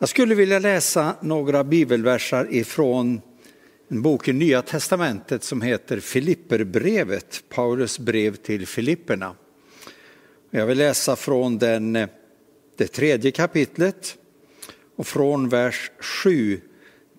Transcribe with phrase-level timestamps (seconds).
[0.00, 3.20] Jag skulle vilja läsa några bibelversar ifrån
[3.88, 9.34] en bok i Nya Testamentet som heter Filipperbrevet, Paulus brev till Filipperna.
[10.50, 11.92] Jag vill läsa från den,
[12.76, 14.16] det tredje kapitlet
[14.96, 16.60] och från vers 7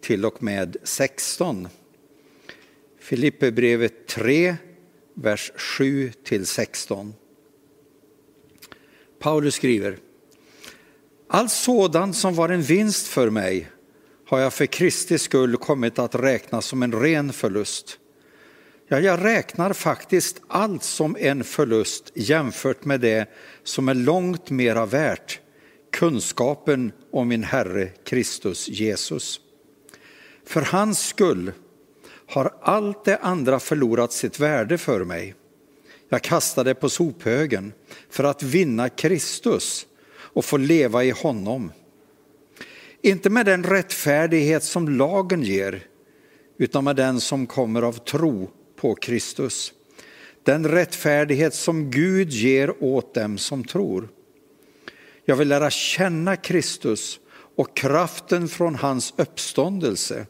[0.01, 1.67] till och med 16.
[2.99, 4.55] Filipperbrevet 3,
[5.13, 7.13] vers 7 till 16.
[9.19, 9.97] Paulus skriver
[11.29, 13.69] allt sådant som var en vinst för mig
[14.27, 17.99] har jag för Kristi skull kommit att räkna som en ren förlust.
[18.87, 23.29] Ja, jag räknar faktiskt allt som en förlust jämfört med det
[23.63, 25.39] som är långt mera värt,
[25.91, 29.39] kunskapen om min Herre Kristus Jesus.
[30.45, 31.51] För hans skull
[32.27, 35.35] har allt det andra förlorat sitt värde för mig.
[36.09, 37.73] Jag kastade på sophögen
[38.09, 39.85] för att vinna Kristus
[40.33, 41.71] och få leva i honom.
[43.01, 45.83] Inte med den rättfärdighet som lagen ger,
[46.57, 49.73] utan med den som kommer av tro på Kristus.
[50.43, 54.09] Den rättfärdighet som Gud ger åt dem som tror.
[55.25, 57.19] Jag vill lära känna Kristus
[57.55, 60.25] och kraften från hans uppståndelse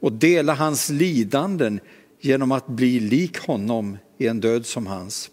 [0.00, 1.80] och dela hans lidanden
[2.20, 5.30] genom att bli lik honom i en död som hans.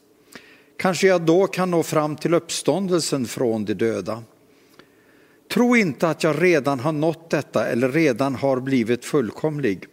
[0.78, 4.24] Kanske jag då kan nå fram till uppståndelsen från de döda.
[5.54, 9.86] Tro inte att jag redan har nått detta eller redan har blivit fullkomlig.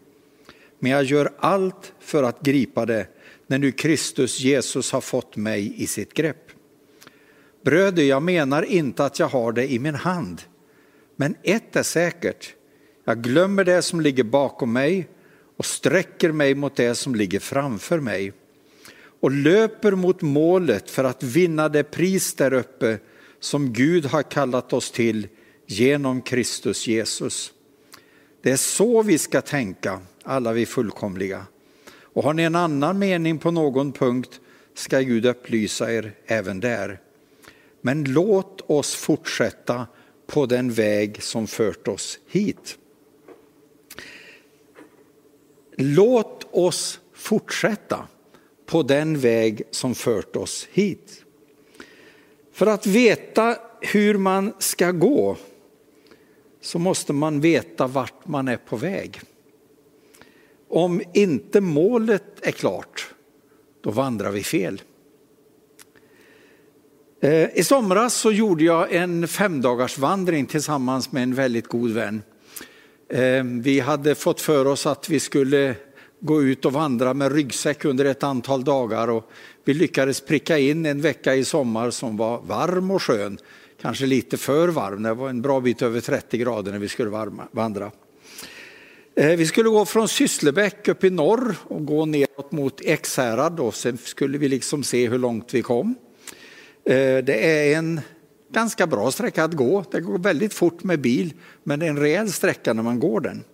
[0.79, 3.07] Men jag gör allt för att gripa det
[3.47, 6.51] när nu Kristus Jesus har fått mig i sitt grepp.
[7.65, 10.43] Bröder, jag menar inte att jag har det i min hand.
[11.17, 12.55] Men ett är säkert,
[13.05, 15.09] jag glömmer det som ligger bakom mig
[15.57, 18.33] och sträcker mig mot det som ligger framför mig
[19.21, 22.99] och löper mot målet för att vinna det pris där uppe
[23.41, 25.29] som Gud har kallat oss till
[25.67, 27.53] genom Kristus Jesus.
[28.43, 31.47] Det är så vi ska tänka, alla vi fullkomliga.
[32.13, 34.41] Och har ni en annan mening på någon punkt
[34.75, 37.01] ska Gud upplysa er även där.
[37.81, 39.87] Men låt oss fortsätta
[40.27, 42.79] på den väg som fört oss hit.
[45.77, 48.09] Låt oss fortsätta
[48.71, 51.25] på den väg som fört oss hit.
[52.53, 55.37] För att veta hur man ska gå
[56.61, 59.21] så måste man veta vart man är på väg.
[60.69, 63.15] Om inte målet är klart,
[63.81, 64.83] då vandrar vi fel.
[67.21, 72.23] Eh, I somras så gjorde jag en femdagars vandring tillsammans med en väldigt god vän.
[73.09, 75.75] Eh, vi hade fått för oss att vi skulle
[76.21, 79.31] gå ut och vandra med ryggsäck under ett antal dagar och
[79.65, 83.39] vi lyckades pricka in en vecka i sommar som var varm och skön.
[83.83, 87.11] Kanske lite för varm, det var en bra bit över 30 grader när vi skulle
[87.53, 87.91] vandra.
[89.15, 93.75] Eh, vi skulle gå från Sysslebäck upp i norr och gå neråt mot Ekshärad och
[93.75, 95.95] sen skulle vi liksom se hur långt vi kom.
[96.85, 96.95] Eh,
[97.25, 98.01] det är en
[98.53, 99.85] ganska bra sträcka att gå.
[99.91, 101.33] Det går väldigt fort med bil,
[101.65, 103.45] men det är en rejäl sträcka när man går den.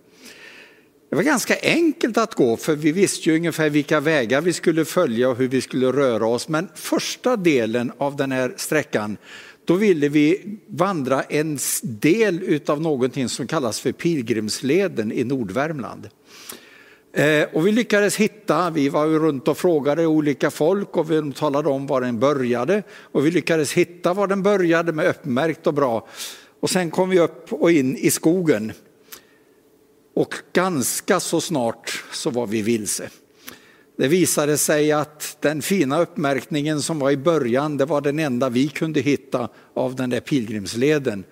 [1.09, 4.85] Det var ganska enkelt att gå för vi visste ju ungefär vilka vägar vi skulle
[4.85, 6.47] följa och hur vi skulle röra oss.
[6.47, 9.17] Men första delen av den här sträckan,
[9.65, 16.09] då ville vi vandra en del av någonting som kallas för Pilgrimsleden i Nordvärmland.
[17.13, 21.69] Eh, och vi lyckades hitta, vi var runt och frågade olika folk och vi talade
[21.69, 22.83] om var den började.
[22.93, 26.07] Och vi lyckades hitta var den började med uppmärkt och bra.
[26.59, 28.73] Och sen kom vi upp och in i skogen.
[30.17, 33.09] Och ganska så snart så var vi vilse.
[33.97, 38.49] Det visade sig att den fina uppmärkningen som var i början, det var den enda
[38.49, 41.23] vi kunde hitta av den där pilgrimsleden.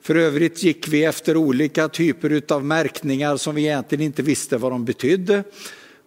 [0.00, 4.72] För övrigt gick vi efter olika typer av märkningar som vi egentligen inte visste vad
[4.72, 5.44] de betydde.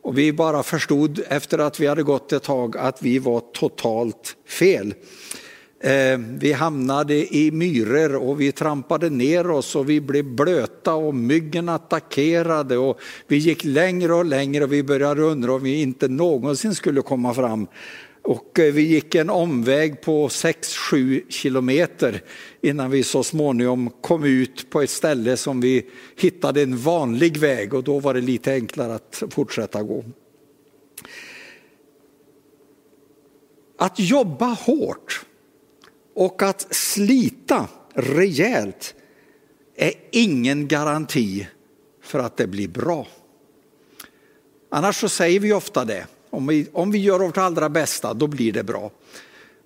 [0.02, 4.36] Och vi bara förstod efter att vi hade gått ett tag att vi var totalt
[4.48, 4.94] fel.
[5.86, 11.16] Eh, vi hamnade i myror och vi trampade ner oss och vi blev blöta och
[11.16, 16.08] myggen attackerade och vi gick längre och längre och vi började undra om vi inte
[16.08, 17.68] någonsin skulle komma fram.
[18.22, 22.22] Och eh, vi gick en omväg på 6-7 kilometer
[22.62, 25.86] innan vi så småningom kom ut på ett ställe som vi
[26.18, 30.04] hittade en vanlig väg och då var det lite enklare att fortsätta gå.
[33.78, 35.26] Att jobba hårt
[36.16, 38.96] och att slita rejält
[39.76, 41.48] är ingen garanti
[42.02, 43.08] för att det blir bra.
[44.70, 48.28] Annars så säger vi ofta det, om vi, om vi gör vårt allra bästa då
[48.28, 48.92] blir det bra.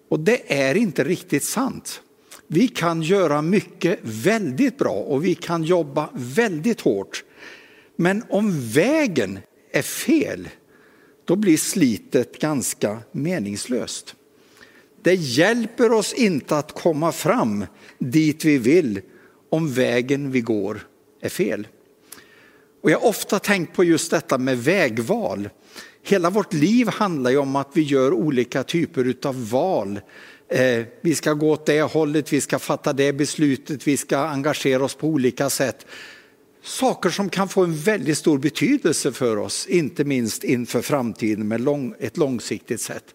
[0.10, 2.02] Och det är inte riktigt sant.
[2.48, 7.24] Vi kan göra mycket väldigt bra och vi kan jobba väldigt hårt.
[7.96, 9.40] Men om vägen
[9.72, 10.50] är fel,
[11.26, 14.16] då blir slitet ganska meningslöst.
[15.02, 17.66] Det hjälper oss inte att komma fram
[18.00, 19.02] dit vi vill
[19.50, 20.88] om vägen vi går
[21.22, 21.68] är fel.
[22.82, 25.50] Och jag har ofta tänkt på just detta med vägval.
[26.04, 30.00] Hela vårt liv handlar ju om att vi gör olika typer av val.
[30.48, 34.84] Eh, vi ska gå åt det hållet, vi ska fatta det beslutet, vi ska engagera
[34.84, 35.86] oss på olika sätt.
[36.64, 41.62] Saker som kan få en väldigt stor betydelse för oss, inte minst inför framtiden med
[41.62, 43.06] lång, ett långsiktigt sätt.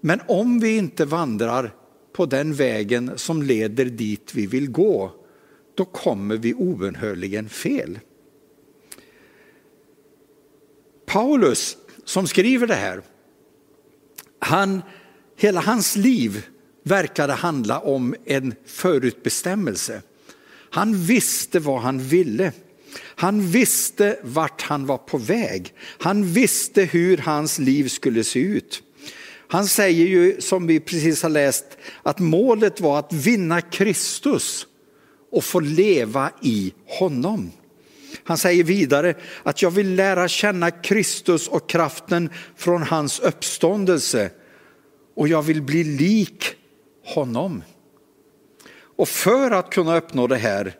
[0.00, 1.74] Men om vi inte vandrar
[2.12, 5.12] på den vägen som leder dit vi vill gå,
[5.74, 7.98] då kommer vi obönhörligen fel.
[11.06, 13.02] Paulus som skriver det här,
[14.38, 14.82] han,
[15.36, 16.46] hela hans liv
[16.82, 20.02] verkade handla om en förutbestämmelse.
[20.70, 22.52] Han visste vad han ville.
[22.98, 25.74] Han visste vart han var på väg.
[25.78, 28.82] Han visste hur hans liv skulle se ut.
[29.48, 31.64] Han säger ju, som vi precis har läst,
[32.02, 34.66] att målet var att vinna Kristus
[35.32, 37.50] och få leva i honom.
[38.24, 44.30] Han säger vidare att jag vill lära känna Kristus och kraften från hans uppståndelse
[45.16, 46.44] och jag vill bli lik
[47.04, 47.62] honom.
[48.96, 50.74] Och för att kunna uppnå det här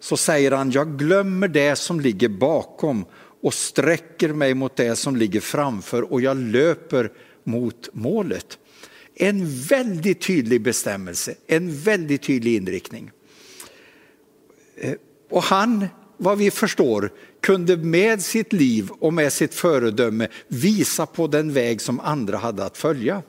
[0.00, 3.04] så säger han, jag glömmer det som ligger bakom
[3.42, 7.10] och sträcker mig mot det som ligger framför och jag löper
[7.44, 8.58] mot målet.
[9.14, 13.10] En väldigt tydlig bestämmelse, en väldigt tydlig inriktning.
[14.76, 14.94] Eh,
[15.30, 15.86] och han,
[16.16, 21.80] vad vi förstår, kunde med sitt liv och med sitt föredöme visa på den väg
[21.80, 23.22] som andra hade att följa.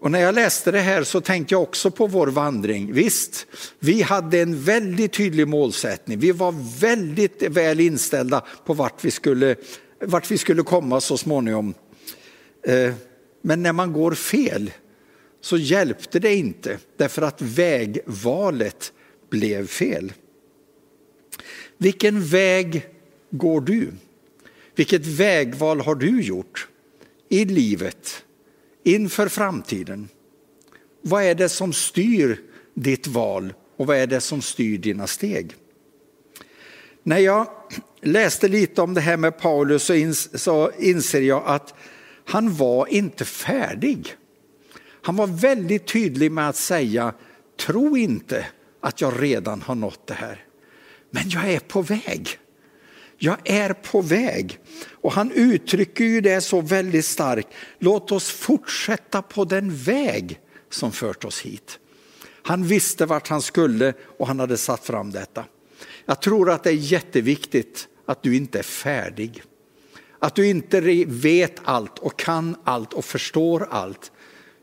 [0.00, 2.92] Och när jag läste det här så tänkte jag också på vår vandring.
[2.92, 3.46] Visst,
[3.78, 6.18] vi hade en väldigt tydlig målsättning.
[6.18, 9.56] Vi var väldigt väl inställda på vart vi skulle,
[10.04, 11.74] vart vi skulle komma så småningom.
[12.62, 12.94] Eh,
[13.42, 14.70] men när man går fel
[15.40, 18.92] så hjälpte det inte därför att vägvalet
[19.30, 20.12] blev fel.
[21.78, 22.88] Vilken väg
[23.30, 23.90] går du?
[24.74, 26.68] Vilket vägval har du gjort
[27.28, 28.24] i livet
[28.84, 30.08] inför framtiden?
[31.02, 32.40] Vad är det som styr
[32.74, 35.54] ditt val och vad är det som styr dina steg?
[37.02, 37.48] När jag
[38.00, 39.90] läste lite om det här med Paulus
[40.34, 41.74] så, inser jag att
[42.28, 44.14] han var inte färdig.
[45.02, 47.14] Han var väldigt tydlig med att säga,
[47.60, 48.46] tro inte
[48.80, 50.44] att jag redan har nått det här.
[51.10, 52.38] Men jag är på väg.
[53.18, 54.58] Jag är på väg.
[54.90, 57.48] Och han uttrycker ju det så väldigt starkt.
[57.78, 60.40] Låt oss fortsätta på den väg
[60.70, 61.78] som fört oss hit.
[62.42, 65.44] Han visste vart han skulle och han hade satt fram detta.
[66.06, 69.42] Jag tror att det är jätteviktigt att du inte är färdig.
[70.18, 74.12] Att du inte vet allt och kan allt och förstår allt.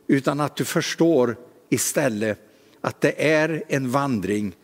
[0.08, 1.38] Utan att du förstår
[1.70, 2.40] istället
[2.82, 4.56] att det är en vandring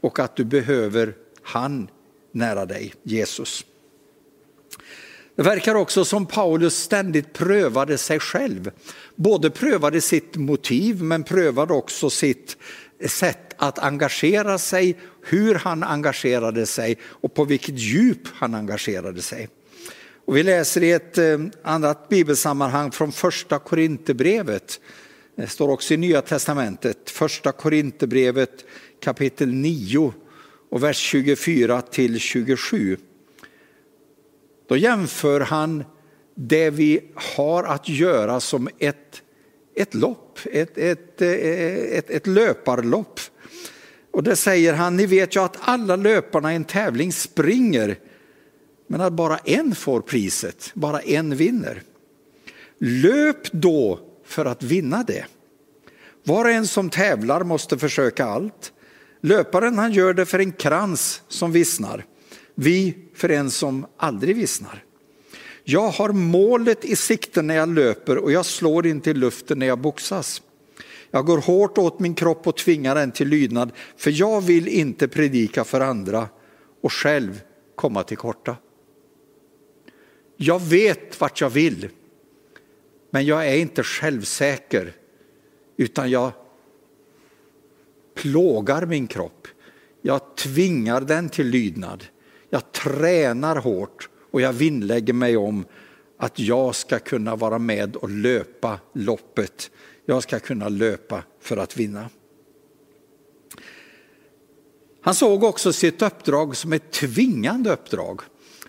[0.00, 1.88] och att du behöver han
[2.32, 3.64] nära dig, Jesus.
[5.34, 8.70] Det verkar också som Paulus ständigt prövade sig själv.
[9.14, 12.56] Både prövade sitt motiv men prövade också sitt
[13.06, 19.48] sätt att engagera sig, hur han engagerade sig och på vilket djup han engagerade sig.
[20.30, 24.80] Och vi läser i ett eh, annat bibelsammanhang från första Korinthierbrevet.
[25.36, 28.64] Det står också i Nya Testamentet, första Korinthierbrevet
[29.02, 30.12] kapitel 9
[30.70, 32.96] och vers 24 till 27.
[34.68, 35.84] Då jämför han
[36.34, 37.00] det vi
[37.36, 39.22] har att göra som ett,
[39.76, 41.30] ett lopp, ett, ett, eh,
[41.98, 43.20] ett, ett löparlopp.
[44.10, 47.98] Och det säger han, ni vet ju att alla löparna i en tävling springer
[48.90, 51.82] men att bara en får priset, bara en vinner.
[52.78, 55.24] Löp då för att vinna det.
[56.24, 58.72] Var och en som tävlar måste försöka allt.
[59.20, 62.04] Löparen han gör det för en krans som vissnar,
[62.54, 64.84] vi för en som aldrig vissnar.
[65.64, 69.66] Jag har målet i sikte när jag löper och jag slår inte i luften när
[69.66, 70.42] jag boxas.
[71.10, 75.08] Jag går hårt åt min kropp och tvingar den till lydnad, för jag vill inte
[75.08, 76.28] predika för andra
[76.82, 77.40] och själv
[77.74, 78.56] komma till korta.
[80.42, 81.88] Jag vet vart jag vill,
[83.10, 84.92] men jag är inte självsäker
[85.76, 86.32] utan jag
[88.14, 89.48] plågar min kropp.
[90.02, 92.04] Jag tvingar den till lydnad.
[92.50, 95.64] Jag tränar hårt och jag vinnlägger mig om
[96.16, 99.70] att jag ska kunna vara med och löpa loppet.
[100.04, 102.08] Jag ska kunna löpa för att vinna.
[105.00, 108.20] Han såg också sitt uppdrag som ett tvingande uppdrag.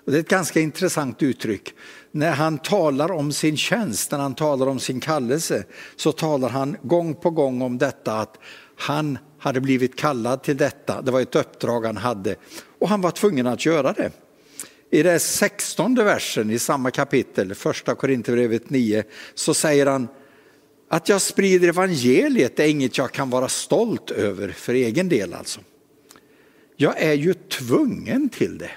[0.06, 1.74] Och det är ett ganska intressant uttryck.
[2.12, 5.64] När han talar om sin tjänst, när han talar om sin kallelse,
[5.96, 8.40] så talar han gång på gång om detta att
[8.76, 11.02] han hade blivit kallad till detta.
[11.02, 12.36] Det var ett uppdrag han hade
[12.80, 14.12] och han var tvungen att göra det.
[14.92, 19.04] I den sextonde versen i samma kapitel, första Korinthierbrevet 9,
[19.34, 20.08] så säger han
[20.90, 25.60] att jag sprider evangeliet är inget jag kan vara stolt över för egen del alltså.
[26.76, 28.72] Jag är ju tvungen till det.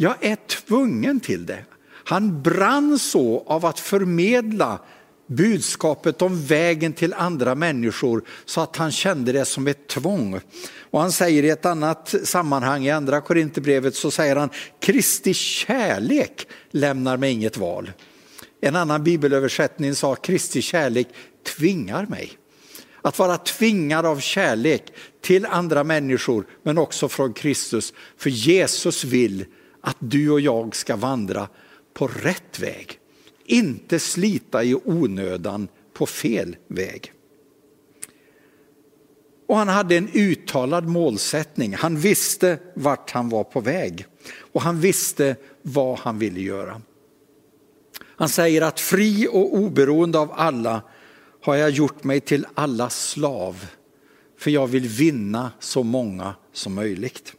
[0.00, 1.64] Jag är tvungen till det.
[2.04, 4.78] Han brann så av att förmedla
[5.26, 10.40] budskapet om vägen till andra människor så att han kände det som ett tvång.
[10.90, 14.50] Och han säger i ett annat sammanhang i andra Korinthierbrevet så säger han
[14.80, 17.92] Kristi kärlek lämnar mig inget val.
[18.60, 21.08] En annan bibelöversättning sa Kristi kärlek
[21.56, 22.32] tvingar mig.
[23.02, 24.82] Att vara tvingad av kärlek
[25.20, 27.92] till andra människor men också från Kristus.
[28.16, 29.44] För Jesus vill
[29.80, 31.48] att du och jag ska vandra
[31.94, 32.98] på rätt väg.
[33.44, 37.12] Inte slita i onödan på fel väg.
[39.48, 41.74] Och han hade en uttalad målsättning.
[41.74, 44.06] Han visste vart han var på väg
[44.52, 46.82] och han visste vad han ville göra.
[48.02, 50.82] Han säger att fri och oberoende av alla
[51.42, 53.66] har jag gjort mig till alla slav,
[54.38, 57.32] för jag vill vinna så många som möjligt.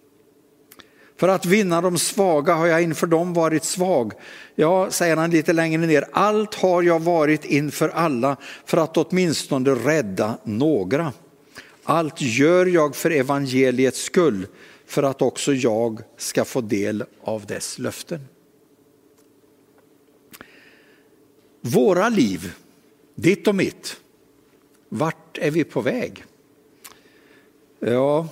[1.19, 4.13] För att vinna de svaga har jag inför dem varit svag.
[4.55, 9.69] Ja, säger han lite längre ner, allt har jag varit inför alla för att åtminstone
[9.69, 11.13] rädda några.
[11.83, 14.47] Allt gör jag för evangeliets skull,
[14.85, 18.19] för att också jag ska få del av dess löften.
[21.61, 22.53] Våra liv,
[23.15, 23.97] ditt och mitt,
[24.89, 26.23] vart är vi på väg?
[27.79, 28.27] Ja,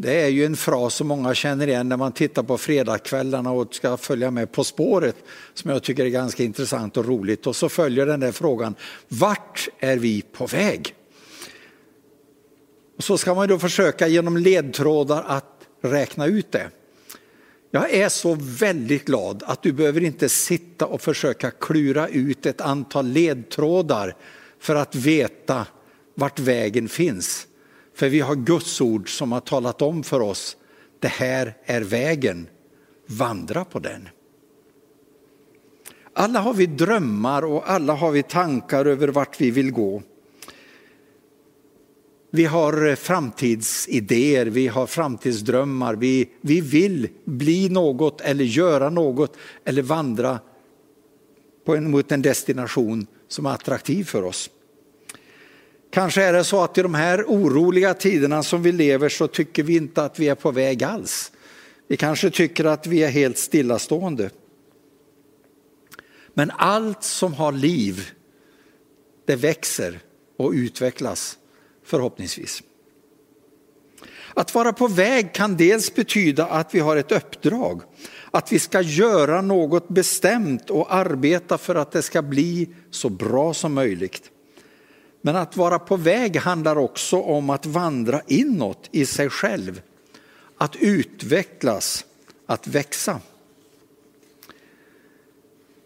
[0.00, 3.74] det är ju en fras som många känner igen när man tittar på fredagskvällarna och
[3.74, 5.16] ska följa med På spåret,
[5.54, 7.46] som jag tycker är ganska intressant och roligt.
[7.46, 8.74] Och så följer den där frågan,
[9.08, 10.94] vart är vi på väg?
[12.96, 16.70] Och så ska man då försöka genom ledtrådar att räkna ut det.
[17.70, 22.60] Jag är så väldigt glad att du behöver inte sitta och försöka klura ut ett
[22.60, 24.16] antal ledtrådar
[24.60, 25.66] för att veta
[26.14, 27.47] vart vägen finns.
[27.98, 30.56] För vi har Guds ord som har talat om för oss,
[30.98, 32.46] det här är vägen,
[33.06, 34.08] vandra på den.
[36.12, 40.02] Alla har vi drömmar och alla har vi tankar över vart vi vill gå.
[42.30, 49.82] Vi har framtidsidéer, vi har framtidsdrömmar, vi, vi vill bli något eller göra något eller
[49.82, 50.38] vandra
[51.64, 54.50] på en, mot en destination som är attraktiv för oss.
[55.90, 59.62] Kanske är det så att i de här oroliga tiderna som vi lever så tycker
[59.62, 61.32] vi inte att vi är på väg alls.
[61.88, 64.30] Vi kanske tycker att vi är helt stillastående.
[66.34, 68.10] Men allt som har liv,
[69.26, 70.00] det växer
[70.36, 71.38] och utvecklas
[71.84, 72.62] förhoppningsvis.
[74.34, 77.82] Att vara på väg kan dels betyda att vi har ett uppdrag,
[78.30, 83.54] att vi ska göra något bestämt och arbeta för att det ska bli så bra
[83.54, 84.30] som möjligt.
[85.20, 89.80] Men att vara på väg handlar också om att vandra inåt i sig själv,
[90.56, 92.04] att utvecklas,
[92.46, 93.20] att växa.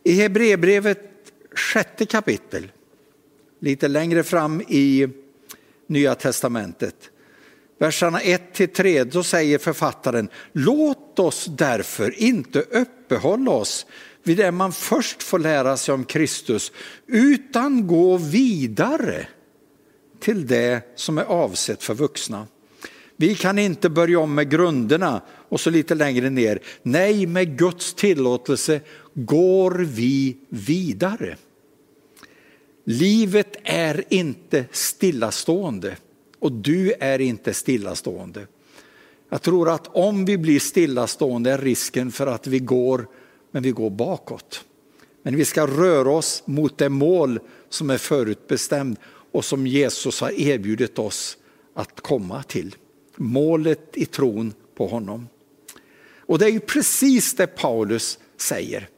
[0.04, 2.72] I Hebreerbrevet sjätte kapitel,
[3.60, 5.08] lite längre fram i
[5.86, 7.10] Nya testamentet,
[7.78, 13.86] verserna 1-3, då säger författaren, låt oss därför inte uppehålla oss
[14.22, 16.72] vid det man först får lära sig om Kristus,
[17.06, 19.26] utan gå vidare
[20.20, 22.46] till det som är avsett för vuxna.
[23.16, 26.58] Vi kan inte börja om med grunderna och så lite längre ner.
[26.82, 28.80] Nej, med Guds tillåtelse
[29.14, 31.36] går vi vidare.
[32.84, 35.96] Livet är inte stillastående
[36.38, 38.46] och du är inte stillastående.
[39.28, 43.06] Jag tror att om vi blir stillastående är risken för att vi går
[43.52, 44.64] men vi går bakåt.
[45.22, 48.98] Men vi ska röra oss mot det mål som är förutbestämt
[49.32, 51.36] och som Jesus har erbjudit oss
[51.74, 52.76] att komma till.
[53.16, 55.28] Målet i tron på honom.
[56.18, 58.88] Och det är ju precis det Paulus säger.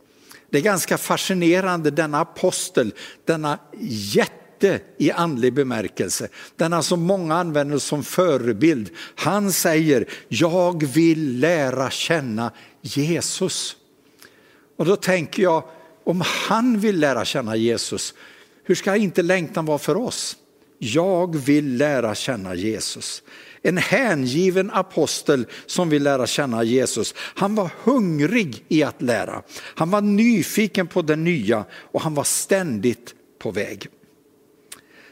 [0.50, 2.94] Det är ganska fascinerande, denna apostel,
[3.24, 8.90] denna jätte i andlig bemärkelse, denna som många använder som förebild.
[9.14, 13.76] Han säger, jag vill lära känna Jesus.
[14.76, 15.64] Och då tänker jag,
[16.04, 18.14] om han vill lära känna Jesus,
[18.64, 20.36] hur ska inte längtan vara för oss?
[20.78, 23.22] Jag vill lära känna Jesus.
[23.62, 27.14] En hängiven apostel som vill lära känna Jesus.
[27.18, 29.42] Han var hungrig i att lära.
[29.56, 33.88] Han var nyfiken på det nya och han var ständigt på väg.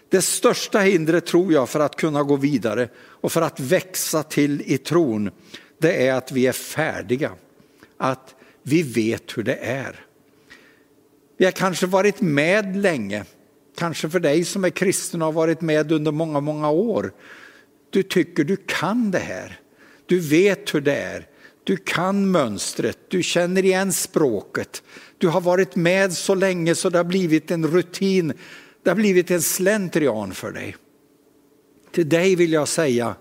[0.08, 4.62] Det största hindret tror jag för att kunna gå vidare och för att växa till
[4.66, 5.30] i tron,
[5.78, 7.32] det är att vi är färdiga.
[7.96, 10.06] Att vi vet hur det är.
[11.36, 13.24] Vi har kanske varit med länge,
[13.78, 17.12] kanske för dig som är kristen och har varit med under många, många år.
[17.90, 19.60] Du tycker du kan det här.
[20.06, 21.26] Du vet hur det är.
[21.64, 24.82] Du kan mönstret, du känner igen språket.
[25.18, 28.32] Du har varit med så länge så det har blivit en rutin,
[28.82, 30.76] det har blivit en slentrian för dig.
[31.92, 33.14] Till dig vill jag säga,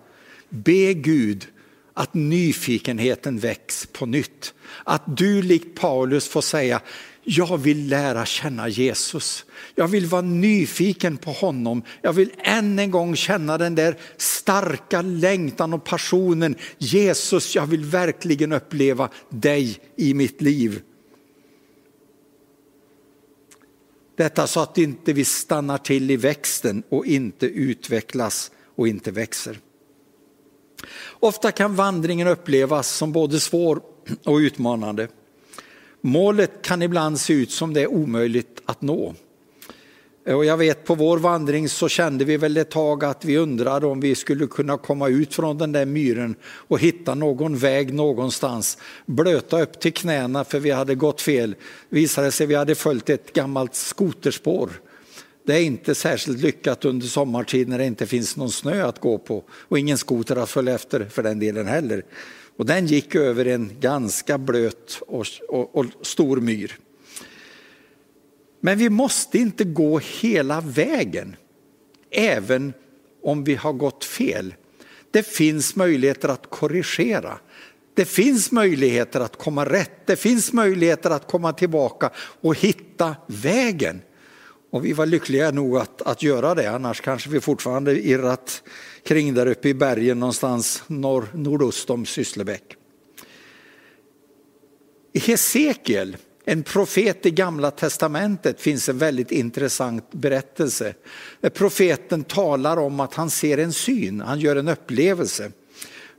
[0.49, 1.47] be Gud
[1.93, 4.53] att nyfikenheten väcks på nytt.
[4.83, 6.81] Att du likt Paulus får säga,
[7.23, 9.45] jag vill lära känna Jesus.
[9.75, 11.83] Jag vill vara nyfiken på honom.
[12.01, 16.55] Jag vill än en gång känna den där starka längtan och passionen.
[16.77, 20.81] Jesus, jag vill verkligen uppleva dig i mitt liv.
[24.15, 29.59] Detta så att inte vi stannar till i växten och inte utvecklas och inte växer.
[31.19, 33.81] Ofta kan vandringen upplevas som både svår
[34.25, 35.07] och utmanande.
[36.01, 39.15] Målet kan ibland se ut som det är omöjligt att nå.
[40.25, 43.87] Och jag vet på vår vandring så kände vi väl ett tag att vi undrade
[43.87, 48.77] om vi skulle kunna komma ut från den där myren och hitta någon väg någonstans.
[49.05, 51.55] Blöta upp till knäna för vi hade gått fel.
[51.89, 54.69] Visade sig vi hade följt ett gammalt skoterspår.
[55.45, 59.17] Det är inte särskilt lyckat under sommartid när det inte finns någon snö att gå
[59.17, 62.05] på och ingen skoter att följa efter för den delen heller.
[62.57, 66.77] Och den gick över en ganska blöt och, och, och stor myr.
[68.59, 71.35] Men vi måste inte gå hela vägen,
[72.11, 72.73] även
[73.23, 74.53] om vi har gått fel.
[75.11, 77.39] Det finns möjligheter att korrigera.
[77.93, 80.07] Det finns möjligheter att komma rätt.
[80.07, 84.01] Det finns möjligheter att komma tillbaka och hitta vägen.
[84.71, 88.63] Och vi var lyckliga nog att, att göra det, annars kanske vi fortfarande irrat
[89.03, 92.75] kring där uppe i bergen någonstans norr, nordost om Sysslebäck.
[95.13, 100.93] I Hesekiel, en profet i gamla testamentet, finns en väldigt intressant berättelse.
[101.53, 105.51] Profeten talar om att han ser en syn, han gör en upplevelse.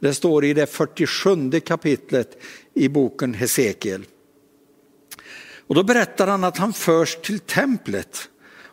[0.01, 2.43] Det står i det 47 kapitlet
[2.75, 4.05] i boken Hesekiel.
[5.67, 8.29] Och då berättar han att han förs till templet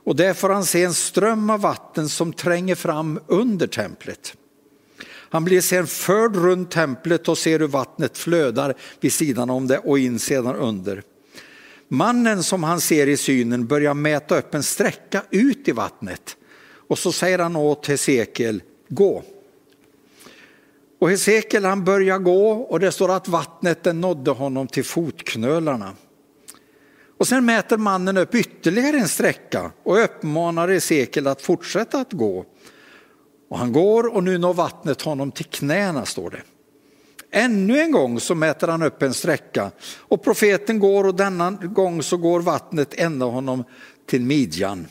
[0.09, 4.33] och där får han se en ström av vatten som tränger fram under templet.
[5.07, 9.77] Han blir sen förd runt templet och ser hur vattnet flödar vid sidan om det
[9.77, 11.03] och in sedan under.
[11.87, 16.37] Mannen som han ser i synen börjar mäta upp en sträcka ut i vattnet
[16.87, 19.23] och så säger han åt Hesekiel, gå.
[20.99, 25.93] Och Hesekiel han börjar gå och det står att vattnet nådde honom till fotknölarna.
[27.19, 32.45] Och sen mäter mannen upp ytterligare en sträcka och uppmanar Hesekiel att fortsätta att gå.
[33.49, 36.41] Och han går och nu når vattnet honom till knäna står det.
[37.31, 42.03] Ännu en gång så mäter han upp en sträcka och profeten går och denna gång
[42.03, 43.63] så går vattnet ända honom
[44.05, 44.87] till midjan.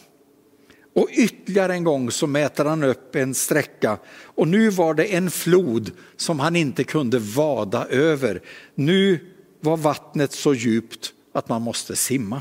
[0.95, 5.31] Och ytterligare en gång så mäter han upp en sträcka och nu var det en
[5.31, 8.43] flod som han inte kunde vada över.
[8.75, 9.21] Nu
[9.61, 12.41] var vattnet så djupt att man måste simma.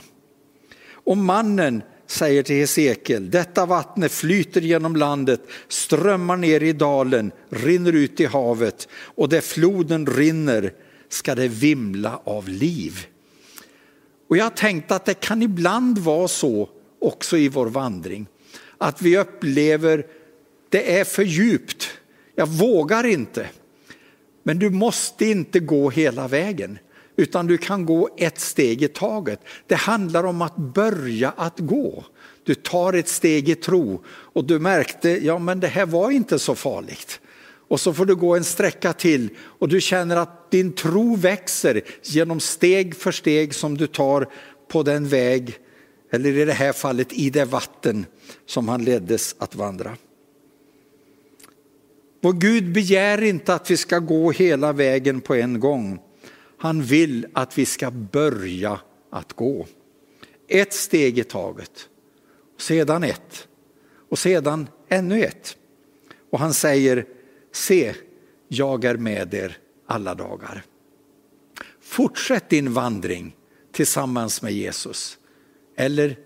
[0.92, 7.94] Och mannen säger till Hesekiel, detta vattnet flyter genom landet, strömmar ner i dalen, rinner
[7.94, 10.74] ut i havet och där floden rinner
[11.10, 13.06] ska det vimla av liv.
[14.30, 18.28] Och jag har tänkt att det kan ibland vara så också i vår vandring,
[18.78, 20.06] att vi upplever
[20.70, 21.90] det är för djupt,
[22.36, 23.50] jag vågar inte.
[24.44, 26.80] Men du måste inte gå hela vägen
[27.18, 29.40] utan du kan gå ett steg i taget.
[29.68, 32.06] Det handlar om att börja att gå.
[32.44, 36.40] Du tar ett steg i tro och du märkte, ja men det här var inte
[36.40, 37.20] så farligt.
[37.70, 41.82] Och så får du gå en sträcka till och du känner att din tro växer
[42.04, 44.28] genom steg för steg som du tar
[44.68, 45.58] på den väg,
[46.12, 48.06] eller i det här fallet i det vatten
[48.46, 49.98] som han leddes att vandra.
[52.22, 56.00] Vår Gud begär inte att vi ska gå hela vägen på en gång.
[56.58, 59.68] Han vill att vi ska börja att gå.
[60.48, 61.90] Ett steg i taget,
[62.58, 63.48] sedan ett
[64.10, 65.58] och sedan ännu ett.
[66.30, 67.06] Och han säger,
[67.52, 67.94] se,
[68.48, 70.64] jag är med er alla dagar.
[71.82, 73.36] Fortsätt din vandring
[73.72, 75.18] tillsammans med Jesus.
[75.76, 76.20] Eller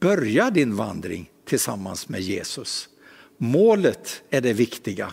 [0.00, 2.88] börja din vandring tillsammans med Jesus.
[3.38, 5.12] Målet är det viktiga.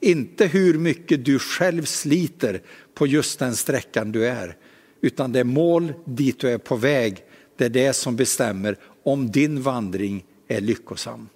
[0.00, 2.62] Inte hur mycket du själv sliter
[2.94, 4.56] på just den sträckan du är,
[5.00, 7.24] utan det mål dit du är på väg,
[7.56, 11.28] det är det som bestämmer om din vandring är lyckosam.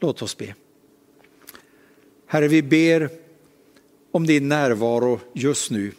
[0.00, 0.54] Låt oss be.
[2.26, 3.10] Herre, vi ber
[4.10, 5.92] om din närvaro just nu.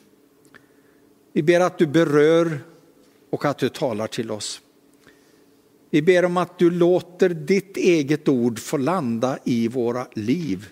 [1.34, 2.60] Vi ber att du berör
[3.30, 4.62] och att du talar till oss.
[5.90, 10.68] Vi ber om att du låter ditt eget ord få landa i våra liv,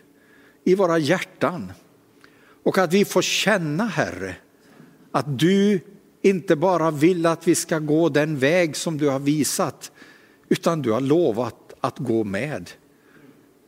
[0.68, 1.72] i våra hjärtan.
[2.64, 4.36] Och att vi får känna, Herre,
[5.12, 5.80] att du
[6.22, 9.92] inte bara vill att vi ska gå den väg som du har visat,
[10.50, 12.70] utan du har lovat att gå med.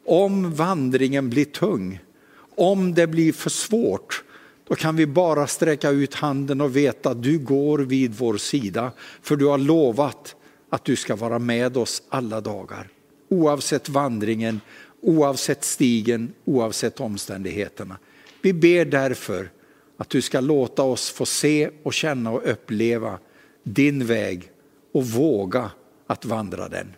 [0.05, 1.99] Om vandringen blir tung,
[2.55, 4.23] om det blir för svårt,
[4.67, 8.91] då kan vi bara sträcka ut handen och veta att du går vid vår sida.
[9.21, 10.35] För du har lovat
[10.69, 12.87] att du ska vara med oss alla dagar.
[13.29, 14.61] Oavsett vandringen,
[15.01, 17.97] oavsett stigen, oavsett omständigheterna.
[18.41, 19.49] Vi ber därför
[19.97, 23.19] att du ska låta oss få se och känna och uppleva
[23.63, 24.51] din väg
[24.93, 25.71] och våga
[26.07, 26.95] att vandra den.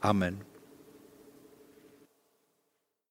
[0.00, 0.38] Amen.